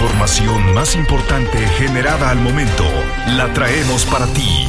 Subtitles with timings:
[0.00, 2.84] información más importante generada al momento
[3.36, 4.66] la traemos para ti.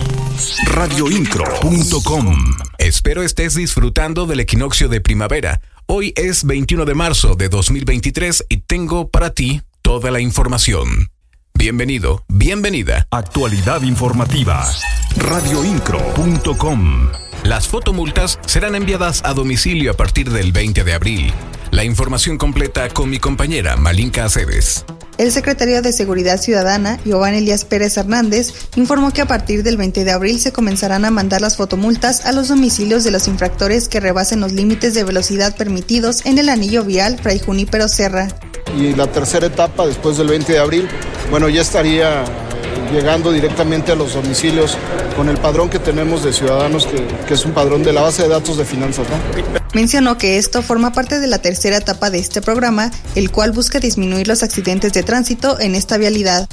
[0.65, 2.35] Radioincro.com
[2.77, 5.62] Espero estés disfrutando del equinoccio de primavera.
[5.86, 11.09] Hoy es 21 de marzo de 2023 y tengo para ti toda la información.
[11.54, 13.07] Bienvenido, bienvenida.
[13.09, 14.70] Actualidad informativa.
[15.16, 17.09] Radioincro.com
[17.43, 21.34] Las fotomultas serán enviadas a domicilio a partir del 20 de abril.
[21.71, 24.84] La información completa con mi compañera Malinka Aceves.
[25.21, 30.04] El secretario de Seguridad Ciudadana, Giovanni Elías Pérez Hernández, informó que a partir del 20
[30.04, 33.99] de abril se comenzarán a mandar las fotomultas a los domicilios de los infractores que
[33.99, 38.30] rebasen los límites de velocidad permitidos en el anillo vial Fray Junípero Serra.
[38.76, 40.90] Y la tercera etapa, después del 20 de abril,
[41.30, 42.24] bueno, ya estaría
[42.91, 44.76] llegando directamente a los domicilios
[45.16, 46.88] con el padrón que tenemos de ciudadanos,
[47.27, 49.05] que, es un padrón de la base de datos de finanzas.
[49.74, 53.80] Mencionó que esto forma parte de la tercera etapa de este programa, el cual busca
[53.80, 56.50] disminuir los accidentes de tránsito en esta vialidad.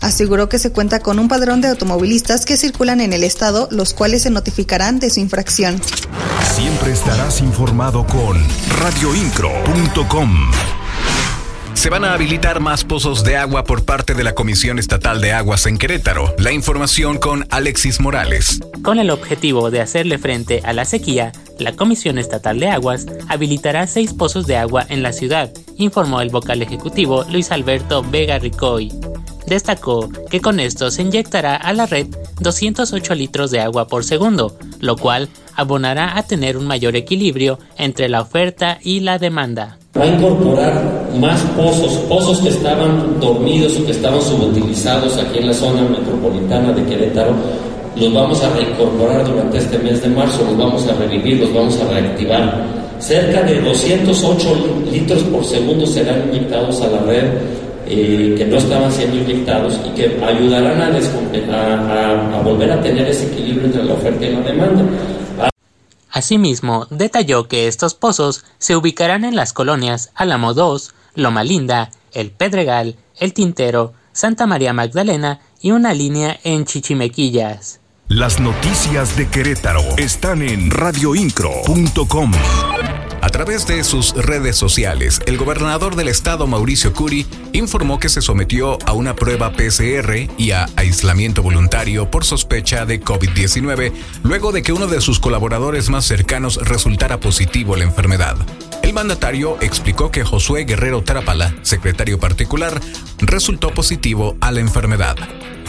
[0.00, 3.94] Aseguró que se cuenta con un padrón de automovilistas que circulan en el estado, los
[3.94, 5.80] cuales se notificarán de su infracción.
[6.56, 8.42] Siempre estarás informado con
[8.80, 10.50] radioincro.com.
[11.74, 15.32] Se van a habilitar más pozos de agua por parte de la Comisión Estatal de
[15.32, 16.34] Aguas en Querétaro.
[16.38, 18.60] La información con Alexis Morales.
[18.82, 23.86] Con el objetivo de hacerle frente a la sequía, la Comisión Estatal de Aguas habilitará
[23.86, 28.92] seis pozos de agua en la ciudad, informó el vocal ejecutivo Luis Alberto Vega Ricoy.
[29.46, 32.06] Destacó que con esto se inyectará a la red
[32.40, 38.08] 208 litros de agua por segundo, lo cual abonará a tener un mayor equilibrio entre
[38.08, 40.72] la oferta y la demanda va a incorporar
[41.20, 46.72] más pozos, pozos que estaban dormidos o que estaban subutilizados aquí en la zona metropolitana
[46.72, 47.34] de Querétaro,
[47.96, 51.78] los vamos a reincorporar durante este mes de marzo, los vamos a revivir, los vamos
[51.78, 52.64] a reactivar.
[53.00, 54.48] Cerca de 208
[54.90, 57.24] litros por segundo serán inyectados a la red
[57.86, 63.26] eh, que no estaban siendo inyectados y que ayudarán a, a volver a tener ese
[63.26, 64.82] equilibrio entre la oferta y la demanda.
[66.12, 72.30] Asimismo, detalló que estos pozos se ubicarán en las colonias Álamo 2, Loma Linda, El
[72.30, 77.80] Pedregal, El Tintero, Santa María Magdalena y una línea en Chichimequillas.
[78.08, 82.32] Las noticias de Querétaro están en radioincro.com.
[83.22, 88.20] A través de sus redes sociales, el gobernador del estado Mauricio Curi informó que se
[88.20, 93.92] sometió a una prueba PCR y a aislamiento voluntario por sospecha de COVID-19
[94.24, 98.36] luego de que uno de sus colaboradores más cercanos resultara positivo a la enfermedad.
[98.82, 102.80] El mandatario explicó que Josué Guerrero Trapala, secretario particular,
[103.20, 105.16] resultó positivo a la enfermedad.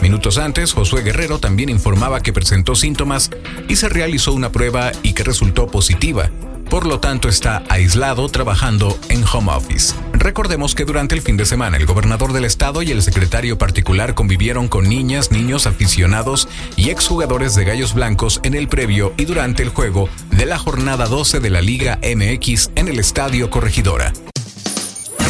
[0.01, 3.29] Minutos antes, Josué Guerrero también informaba que presentó síntomas
[3.67, 6.31] y se realizó una prueba y que resultó positiva.
[6.73, 9.93] Por lo tanto, está aislado trabajando en home office.
[10.13, 14.15] Recordemos que durante el fin de semana el gobernador del estado y el secretario particular
[14.15, 19.61] convivieron con niñas, niños aficionados y exjugadores de Gallos Blancos en el previo y durante
[19.61, 24.11] el juego de la jornada 12 de la Liga MX en el Estadio Corregidora.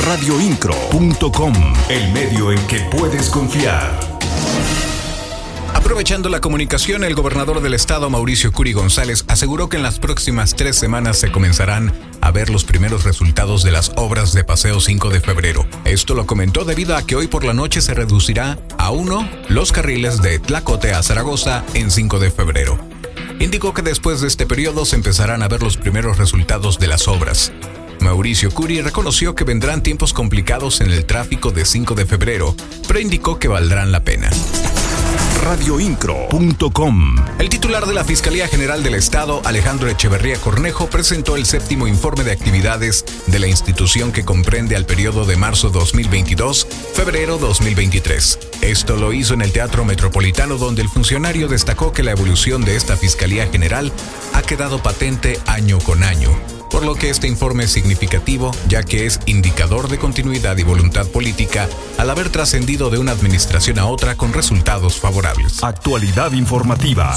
[0.06, 1.54] Radioincro.com,
[1.90, 4.13] el medio en que puedes confiar.
[5.84, 10.56] Aprovechando la comunicación, el gobernador del estado, Mauricio Curi González, aseguró que en las próximas
[10.56, 15.10] tres semanas se comenzarán a ver los primeros resultados de las obras de Paseo 5
[15.10, 15.68] de febrero.
[15.84, 19.74] Esto lo comentó debido a que hoy por la noche se reducirá a uno los
[19.74, 22.80] carriles de Tlacote a Zaragoza en 5 de febrero.
[23.42, 27.10] Indicó que después de este periodo se empezarán a ver los primeros resultados de las
[27.10, 27.52] obras.
[28.00, 32.56] Mauricio Curi reconoció que vendrán tiempos complicados en el tráfico de 5 de febrero,
[32.88, 34.30] pero indicó que valdrán la pena
[35.44, 37.16] radioincro.com.
[37.38, 42.24] El titular de la Fiscalía General del Estado, Alejandro Echeverría Cornejo, presentó el séptimo informe
[42.24, 48.40] de actividades de la institución que comprende al periodo de marzo 2022-febrero 2023.
[48.62, 52.78] Esto lo hizo en el Teatro Metropolitano, donde el funcionario destacó que la evolución de
[52.78, 53.92] esta Fiscalía General
[54.34, 56.32] ha quedado patente año con año
[56.74, 61.06] por lo que este informe es significativo ya que es indicador de continuidad y voluntad
[61.06, 61.70] política
[62.00, 65.64] al haber trascendido de una administración a otra con resultados favorables.
[65.64, 67.16] Actualidad informativa.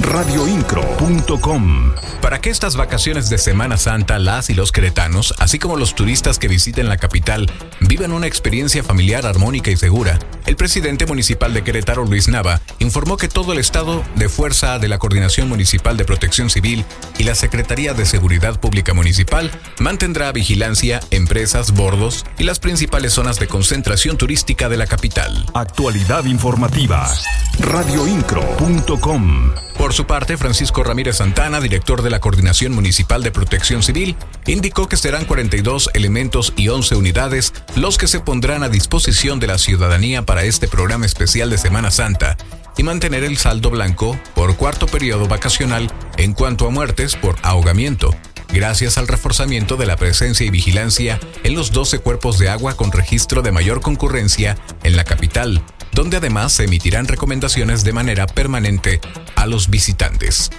[0.00, 1.92] Radioincro.com.
[2.20, 6.40] Para que estas vacaciones de Semana Santa las y los queretanos, así como los turistas
[6.40, 7.50] que visiten la capital,
[7.80, 13.16] vivan una experiencia familiar armónica y segura, El presidente municipal de Querétaro, Luis Nava, informó
[13.16, 16.84] que todo el estado de fuerza de la Coordinación Municipal de Protección Civil
[17.18, 19.50] y la Secretaría de Seguridad Pública Municipal
[19.80, 25.46] mantendrá vigilancia, empresas, bordos y las principales zonas de concentración turística de la capital.
[25.52, 27.12] Actualidad informativa.
[27.58, 34.16] Radioincro.com por su parte, Francisco Ramírez Santana, director de la Coordinación Municipal de Protección Civil,
[34.46, 39.48] indicó que serán 42 elementos y 11 unidades los que se pondrán a disposición de
[39.48, 42.36] la ciudadanía este programa especial de Semana Santa
[42.76, 48.14] y mantener el saldo blanco por cuarto periodo vacacional en cuanto a muertes por ahogamiento,
[48.52, 52.92] gracias al reforzamiento de la presencia y vigilancia en los 12 cuerpos de agua con
[52.92, 55.62] registro de mayor concurrencia en la capital,
[55.92, 59.00] donde además se emitirán recomendaciones de manera permanente
[59.34, 60.50] a los visitantes.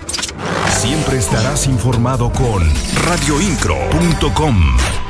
[0.80, 2.68] Siempre estarás informado con
[3.06, 5.07] radioincro.com.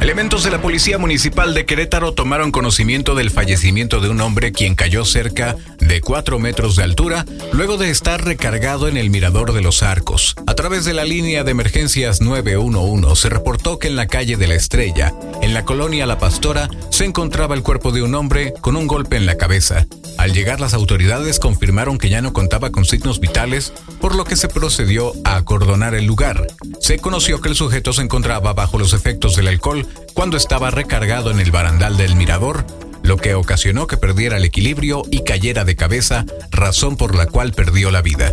[0.00, 4.74] Elementos de la Policía Municipal de Querétaro tomaron conocimiento del fallecimiento de un hombre quien
[4.74, 9.60] cayó cerca de 4 metros de altura luego de estar recargado en el mirador de
[9.60, 10.36] los arcos.
[10.46, 14.46] A través de la línea de emergencias 911 se reportó que en la calle de
[14.46, 15.12] la Estrella,
[15.42, 19.16] en la colonia La Pastora, se encontraba el cuerpo de un hombre con un golpe
[19.16, 19.86] en la cabeza.
[20.20, 23.72] Al llegar las autoridades confirmaron que ya no contaba con signos vitales,
[24.02, 26.46] por lo que se procedió a acordonar el lugar.
[26.78, 31.30] Se conoció que el sujeto se encontraba bajo los efectos del alcohol cuando estaba recargado
[31.30, 32.66] en el barandal del mirador,
[33.02, 37.52] lo que ocasionó que perdiera el equilibrio y cayera de cabeza, razón por la cual
[37.52, 38.30] perdió la vida.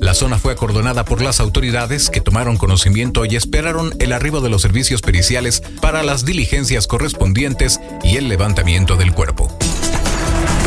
[0.00, 4.50] La zona fue acordonada por las autoridades que tomaron conocimiento y esperaron el arribo de
[4.50, 9.56] los servicios periciales para las diligencias correspondientes y el levantamiento del cuerpo.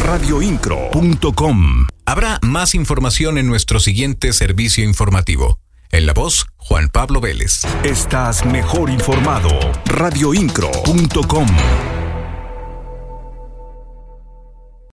[0.07, 5.59] Radioincro.com Habrá más información en nuestro siguiente servicio informativo.
[5.91, 7.63] En la voz, Juan Pablo Vélez.
[7.83, 9.49] Estás mejor informado.
[9.83, 11.47] Radioincro.com